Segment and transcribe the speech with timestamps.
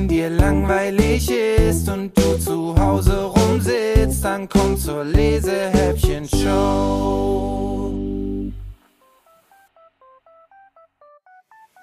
[0.00, 7.52] Wenn dir langweilig ist und du zu Hause rumsitzt, dann komm zur Lesehäppchen-Show.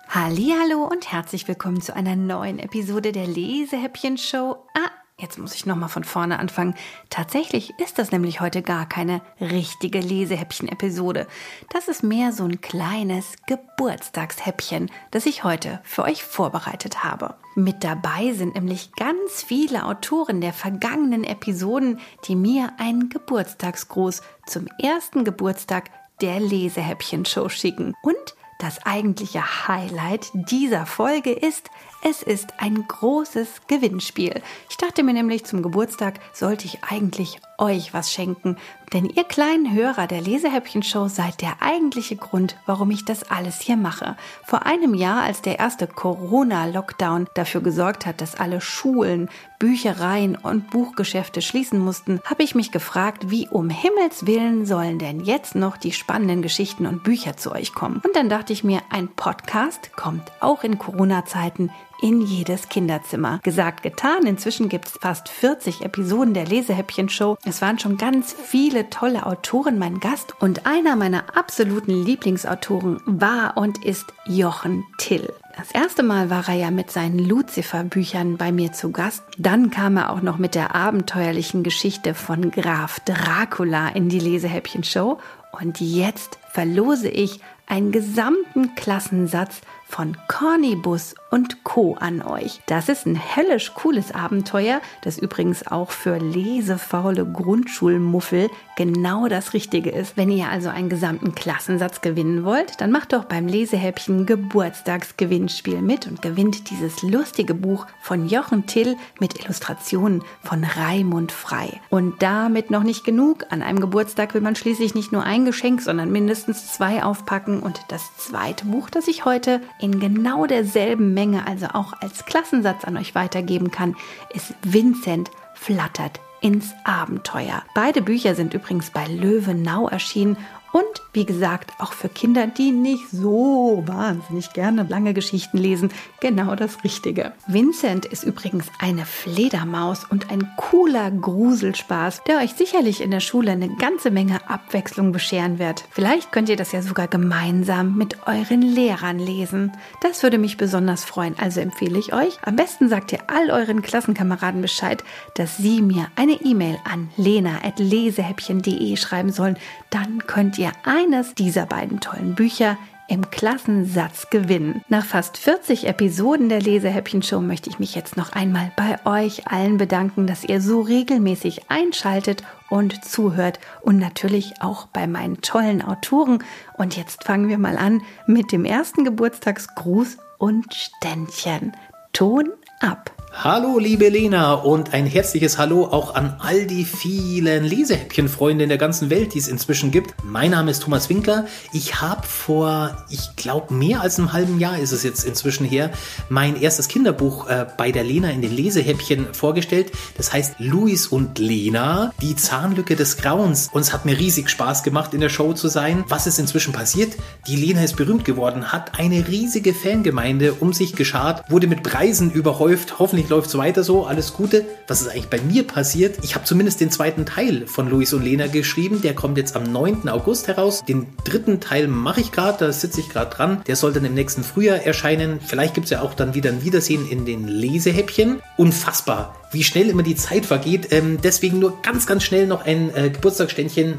[0.09, 4.65] Hallo und herzlich willkommen zu einer neuen Episode der Lesehäppchen Show.
[4.73, 4.89] Ah,
[5.19, 6.75] Jetzt muss ich nochmal von vorne anfangen.
[7.09, 11.25] Tatsächlich ist das nämlich heute gar keine richtige Lesehäppchen-Episode.
[11.73, 17.33] Das ist mehr so ein kleines Geburtstagshäppchen, das ich heute für euch vorbereitet habe.
[17.55, 24.67] Mit dabei sind nämlich ganz viele Autoren der vergangenen Episoden, die mir einen Geburtstagsgruß zum
[24.79, 25.89] ersten Geburtstag
[26.21, 27.95] der Lesehäppchen-Show schicken.
[28.03, 31.69] Und das eigentliche Highlight dieser Folge ist,
[32.03, 34.41] es ist ein großes Gewinnspiel.
[34.69, 38.57] Ich dachte mir nämlich, zum Geburtstag sollte ich eigentlich euch was schenken.
[38.93, 43.75] Denn ihr kleinen Hörer der Lesehäppchen-Show seid der eigentliche Grund, warum ich das alles hier
[43.75, 44.15] mache.
[44.45, 49.29] Vor einem Jahr, als der erste Corona-Lockdown dafür gesorgt hat, dass alle Schulen,
[49.59, 55.19] Büchereien und Buchgeschäfte schließen mussten, habe ich mich gefragt, wie um Himmels Willen sollen denn
[55.19, 58.01] jetzt noch die spannenden Geschichten und Bücher zu euch kommen.
[58.05, 63.39] Und dann dachte ich mir, ein Podcast kommt auch in Corona-Zeiten in jedes Kinderzimmer.
[63.43, 64.25] Gesagt, getan.
[64.25, 67.37] Inzwischen gibt es fast 40 Episoden der Lesehäppchen-Show.
[67.45, 73.57] Es waren schon ganz viele tolle Autoren mein Gast und einer meiner absoluten Lieblingsautoren war
[73.57, 75.33] und ist Jochen Till.
[75.57, 79.23] Das erste Mal war er ja mit seinen Lucifer-Büchern bei mir zu Gast.
[79.39, 85.17] Dann kam er auch noch mit der abenteuerlichen Geschichte von Graf Dracula in die Lesehäppchen-Show.
[85.59, 91.95] Und jetzt verlose ich einen gesamten Klassensatz von Cornibus und Co.
[91.99, 92.61] an euch.
[92.67, 99.89] Das ist ein höllisch cooles Abenteuer, das übrigens auch für lesefaule Grundschulmuffel genau das Richtige
[99.89, 100.17] ist.
[100.17, 106.07] Wenn ihr also einen gesamten Klassensatz gewinnen wollt, dann macht doch beim Lesehäppchen Geburtstagsgewinnspiel mit
[106.07, 111.81] und gewinnt dieses lustige Buch von Jochen Till mit Illustrationen von Raimund Frei.
[111.89, 113.45] Und damit noch nicht genug.
[113.49, 117.61] An einem Geburtstag will man schließlich nicht nur ein Geschenk, sondern mindestens zwei aufpacken.
[117.61, 122.85] Und das zweite Buch, das ich heute in genau derselben Menge, also auch als Klassensatz
[122.85, 123.95] an euch weitergeben kann,
[124.33, 127.63] ist Vincent flattert ins Abenteuer.
[127.73, 130.37] Beide Bücher sind übrigens bei Löwenau erschienen
[130.71, 135.89] und wie gesagt, auch für Kinder, die nicht so wahnsinnig gerne lange Geschichten lesen,
[136.19, 137.33] genau das Richtige.
[137.47, 143.51] Vincent ist übrigens eine Fledermaus und ein cooler Gruselspaß, der euch sicherlich in der Schule
[143.51, 145.85] eine ganze Menge Abwechslung bescheren wird.
[145.91, 149.71] Vielleicht könnt ihr das ja sogar gemeinsam mit euren Lehrern lesen.
[150.01, 152.37] Das würde mich besonders freuen, also empfehle ich euch.
[152.43, 155.03] Am besten sagt ihr all euren Klassenkameraden Bescheid,
[155.35, 159.57] dass sie mir eine E-Mail an lena.lesehäppchen.de schreiben sollen.
[159.89, 164.83] Dann könnt ihr ein eines dieser beiden tollen Bücher im Klassensatz gewinnen.
[164.89, 169.77] Nach fast 40 Episoden der Lesehäppchen-Show möchte ich mich jetzt noch einmal bei euch allen
[169.77, 176.43] bedanken, dass ihr so regelmäßig einschaltet und zuhört und natürlich auch bei meinen tollen Autoren.
[176.77, 181.71] Und jetzt fangen wir mal an mit dem ersten Geburtstagsgruß und Ständchen.
[182.11, 182.49] Ton
[182.81, 183.16] ab.
[183.43, 188.79] Hallo liebe Lena und ein herzliches Hallo auch an all die vielen Lesehäppchen-Freunde in der
[188.79, 190.15] ganzen Welt, die es inzwischen gibt.
[190.23, 191.45] Mein Name ist Thomas Winkler.
[191.71, 195.91] Ich habe vor, ich glaube, mehr als einem halben Jahr ist es jetzt inzwischen her,
[196.29, 199.91] mein erstes Kinderbuch äh, bei der Lena in den Lesehäppchen vorgestellt.
[200.17, 203.69] Das heißt Luis und Lena, die Zahnlücke des Grauens.
[203.71, 206.03] Und es hat mir riesig Spaß gemacht, in der Show zu sein.
[206.07, 207.15] Was ist inzwischen passiert?
[207.45, 212.31] Die Lena ist berühmt geworden, hat eine riesige Fangemeinde um sich geschart, wurde mit Preisen
[212.31, 212.97] überhäuft.
[212.97, 214.05] Hoffentlich hoffentlich läuft es weiter so.
[214.05, 214.65] Alles Gute.
[214.87, 216.19] Was ist eigentlich bei mir passiert?
[216.23, 219.01] Ich habe zumindest den zweiten Teil von Luis und Lena geschrieben.
[219.01, 220.09] Der kommt jetzt am 9.
[220.09, 220.83] August heraus.
[220.85, 223.61] Den dritten Teil mache ich gerade, da sitze ich gerade dran.
[223.67, 225.39] Der soll dann im nächsten Frühjahr erscheinen.
[225.45, 228.41] Vielleicht gibt es ja auch dann wieder ein Wiedersehen in den Lesehäppchen.
[228.57, 230.87] Unfassbar, wie schnell immer die Zeit vergeht.
[230.91, 233.95] Ähm, deswegen nur ganz, ganz schnell noch ein äh, Geburtstagsständchen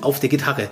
[0.00, 0.68] auf der Gitarre.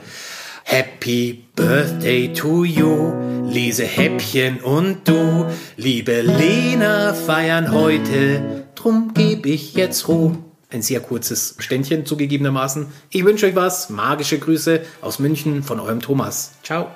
[0.69, 3.13] Happy Birthday to you,
[3.45, 5.47] lese Häppchen und du,
[5.77, 10.37] liebe Lena, feiern heute, drum geb ich jetzt Ruhe.
[10.69, 12.89] Ein sehr kurzes Ständchen zugegebenermaßen.
[13.11, 16.55] Ich wünsche euch was, magische Grüße aus München von eurem Thomas.
[16.65, 16.89] Ciao.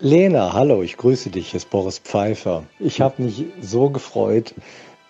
[0.00, 2.64] Lena, hallo, ich grüße dich, hier ist Boris Pfeiffer.
[2.80, 4.54] Ich habe mich so gefreut,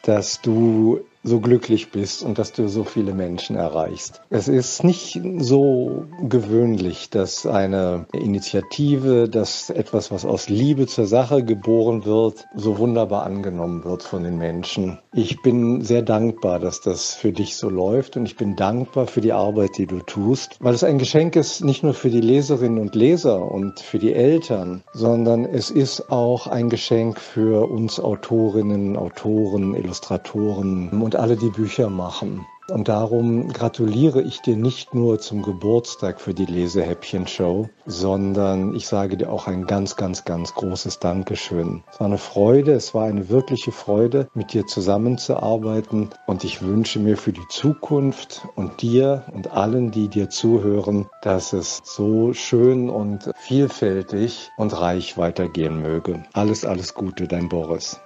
[0.03, 4.23] dass du so glücklich bist und dass du so viele Menschen erreichst.
[4.31, 11.43] Es ist nicht so gewöhnlich, dass eine Initiative, dass etwas, was aus Liebe zur Sache
[11.43, 14.99] geboren wird, so wunderbar angenommen wird von den Menschen.
[15.13, 19.21] Ich bin sehr dankbar, dass das für dich so läuft und ich bin dankbar für
[19.21, 22.79] die Arbeit, die du tust, weil es ein Geschenk ist, nicht nur für die Leserinnen
[22.79, 28.97] und Leser und für die Eltern, sondern es ist auch ein Geschenk für uns Autorinnen,
[28.97, 32.47] Autoren, Illustratoren und alle, die Bücher machen.
[32.69, 39.17] Und darum gratuliere ich dir nicht nur zum Geburtstag für die Lesehäppchen-Show, sondern ich sage
[39.17, 41.85] dir auch ein ganz, ganz, ganz großes Dankeschön.
[41.93, 46.99] Es war eine Freude, es war eine wirkliche Freude, mit dir zusammenzuarbeiten und ich wünsche
[46.99, 52.91] mir für die Zukunft und dir und allen, die dir zuhören, dass es so schön
[52.91, 56.25] und vielfältig und reich weitergehen möge.
[56.33, 58.01] Alles, alles Gute, dein Boris.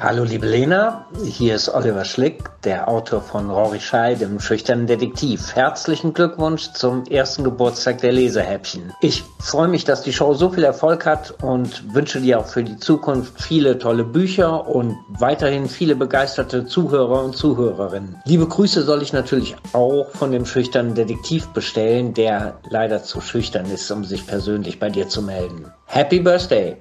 [0.00, 5.56] Hallo liebe Lena, hier ist Oliver Schlick, der Autor von Rory Schei, dem schüchternen Detektiv.
[5.56, 8.92] Herzlichen Glückwunsch zum ersten Geburtstag der Leserhäppchen.
[9.00, 12.62] Ich freue mich, dass die Show so viel Erfolg hat und wünsche dir auch für
[12.62, 18.22] die Zukunft viele tolle Bücher und weiterhin viele begeisterte Zuhörer und Zuhörerinnen.
[18.24, 23.68] Liebe Grüße soll ich natürlich auch von dem schüchternen Detektiv bestellen, der leider zu schüchtern
[23.68, 25.72] ist, um sich persönlich bei dir zu melden.
[25.86, 26.76] Happy Birthday!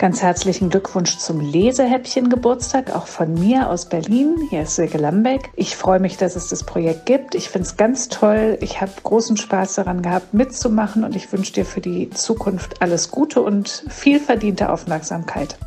[0.00, 4.34] Ganz herzlichen Glückwunsch zum Lesehäppchen Geburtstag, auch von mir aus Berlin.
[4.48, 5.50] Hier ist Silke Lambeck.
[5.56, 7.34] Ich freue mich, dass es das Projekt gibt.
[7.34, 8.56] Ich finde es ganz toll.
[8.62, 13.10] Ich habe großen Spaß daran gehabt, mitzumachen und ich wünsche dir für die Zukunft alles
[13.10, 15.58] Gute und viel verdiente Aufmerksamkeit.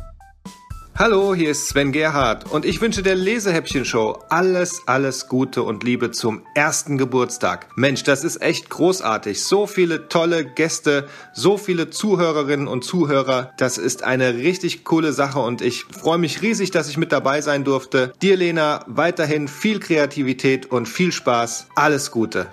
[0.96, 6.12] Hallo, hier ist Sven Gerhard und ich wünsche der Lesehäppchen-Show alles, alles Gute und Liebe
[6.12, 7.66] zum ersten Geburtstag.
[7.74, 9.42] Mensch, das ist echt großartig.
[9.42, 13.50] So viele tolle Gäste, so viele Zuhörerinnen und Zuhörer.
[13.56, 17.40] Das ist eine richtig coole Sache und ich freue mich riesig, dass ich mit dabei
[17.40, 18.12] sein durfte.
[18.22, 21.66] Dir, Lena, weiterhin viel Kreativität und viel Spaß.
[21.74, 22.46] Alles Gute.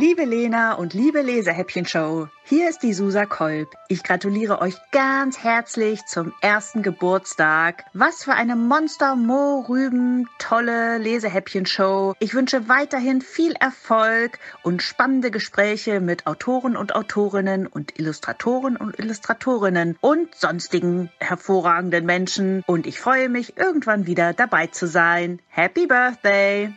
[0.00, 3.74] Liebe Lena und liebe Lesehäppchen-Show, hier ist die Susa Kolb.
[3.88, 7.84] Ich gratuliere euch ganz herzlich zum ersten Geburtstag.
[7.94, 12.14] Was für eine Monster Mo Rüben tolle Lesehäppchen-Show.
[12.20, 19.00] Ich wünsche weiterhin viel Erfolg und spannende Gespräche mit Autoren und Autorinnen und Illustratoren und
[19.00, 22.62] Illustratorinnen und sonstigen hervorragenden Menschen.
[22.68, 25.40] Und ich freue mich, irgendwann wieder dabei zu sein.
[25.48, 26.72] Happy Birthday!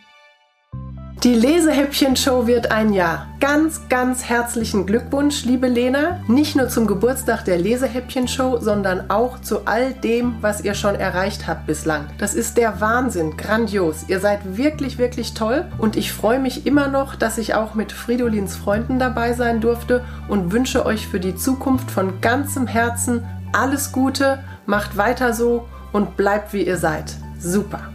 [1.23, 3.27] Die Lesehäppchen-Show wird ein Jahr.
[3.39, 6.19] Ganz, ganz herzlichen Glückwunsch, liebe Lena.
[6.27, 11.45] Nicht nur zum Geburtstag der Lesehäppchen-Show, sondern auch zu all dem, was ihr schon erreicht
[11.45, 12.07] habt bislang.
[12.17, 14.05] Das ist der Wahnsinn, grandios.
[14.07, 17.91] Ihr seid wirklich, wirklich toll und ich freue mich immer noch, dass ich auch mit
[17.91, 23.91] Fridolins Freunden dabei sein durfte und wünsche euch für die Zukunft von ganzem Herzen alles
[23.91, 27.13] Gute, macht weiter so und bleibt wie ihr seid.
[27.37, 27.91] Super.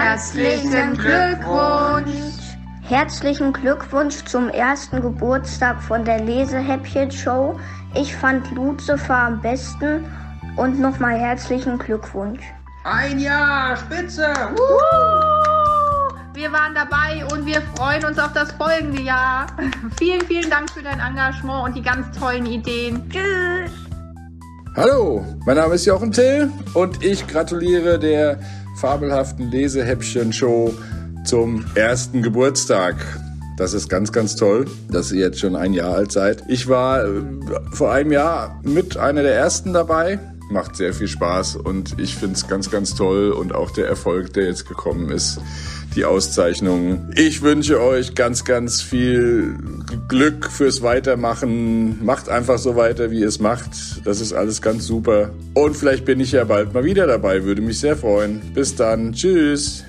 [0.00, 2.56] Herzlichen Glückwunsch!
[2.88, 7.60] Herzlichen Glückwunsch zum ersten Geburtstag von der Lesehäppchen-Show.
[7.94, 10.06] Ich fand Lucifer am besten
[10.56, 12.40] und nochmal herzlichen Glückwunsch.
[12.84, 14.32] Ein Jahr, Spitze!
[14.56, 16.16] Woo!
[16.32, 19.48] Wir waren dabei und wir freuen uns auf das folgende Jahr.
[19.98, 23.06] vielen, vielen Dank für dein Engagement und die ganz tollen Ideen.
[23.10, 23.70] Tschüss!
[24.76, 28.38] Hallo, mein Name ist Jochen Till und ich gratuliere der
[28.80, 30.74] fabelhaften Lesehäppchen-Show
[31.26, 32.96] zum ersten Geburtstag.
[33.58, 36.44] Das ist ganz, ganz toll, dass ihr jetzt schon ein Jahr alt seid.
[36.48, 37.20] Ich war äh,
[37.72, 40.18] vor einem Jahr mit einer der ersten dabei.
[40.50, 44.32] Macht sehr viel Spaß und ich finde es ganz, ganz toll und auch der Erfolg,
[44.32, 45.38] der jetzt gekommen ist,
[45.96, 47.08] die Auszeichnung.
[47.16, 49.58] Ich wünsche euch ganz, ganz viel
[50.08, 52.04] Glück fürs Weitermachen.
[52.04, 53.70] Macht einfach so weiter, wie ihr es macht.
[54.04, 55.30] Das ist alles ganz super.
[55.54, 57.44] Und vielleicht bin ich ja bald mal wieder dabei.
[57.44, 58.40] Würde mich sehr freuen.
[58.54, 59.12] Bis dann.
[59.12, 59.84] Tschüss.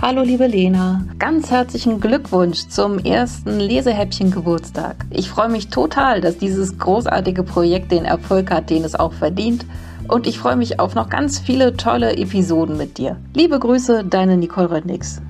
[0.00, 5.04] Hallo liebe Lena, ganz herzlichen Glückwunsch zum ersten Lesehäppchen Geburtstag.
[5.10, 9.66] Ich freue mich total, dass dieses großartige Projekt den Erfolg hat, den es auch verdient
[10.08, 13.16] und ich freue mich auf noch ganz viele tolle Episoden mit dir.
[13.34, 15.22] Liebe Grüße, deine Nicole Röttnix.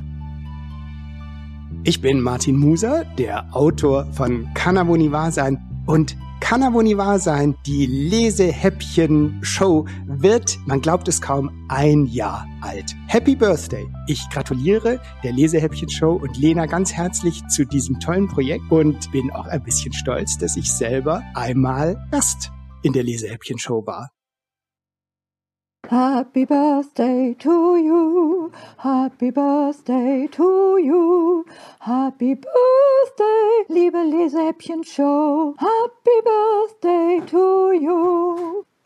[1.85, 7.87] Ich bin Martin Muser, der Autor von Kanaboni wahr sein und Kanaboni wahr sein, die
[7.87, 12.95] Lesehäppchen-Show wird, man glaubt es kaum, ein Jahr alt.
[13.07, 13.87] Happy Birthday!
[14.07, 19.47] Ich gratuliere der Lesehäppchen-Show und Lena ganz herzlich zu diesem tollen Projekt und bin auch
[19.47, 22.51] ein bisschen stolz, dass ich selber einmal Gast
[22.83, 24.11] in der Lesehäppchen-Show war.
[25.89, 28.53] Happy birthday to you.
[28.77, 31.47] Happy Birthday to you.
[31.81, 35.55] Happy Birthday, liebe Lesehäppchen Show.
[35.59, 38.38] Happy Birthday to you.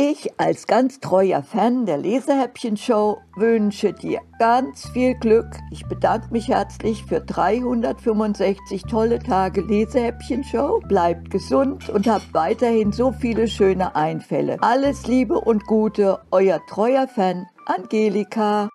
[0.04, 5.46] Ich als ganz treuer Fan der Lesehäppchen-Show wünsche dir ganz viel Glück.
[5.70, 10.80] Ich bedanke mich herzlich für 365 tolle Tage Lesehäppchen-Show.
[10.88, 14.56] Bleibt gesund und habt weiterhin so viele schöne Einfälle.
[14.60, 18.70] Alles Liebe und Gute, euer treuer Fan Angelika.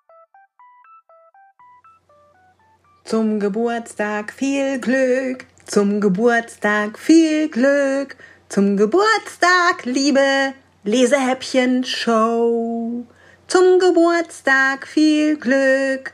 [3.04, 8.16] Zum Geburtstag viel Glück, zum Geburtstag viel Glück,
[8.48, 10.54] zum Geburtstag, liebe
[10.84, 13.04] Lesehäppchen-Show.
[13.48, 16.12] Zum Geburtstag viel Glück.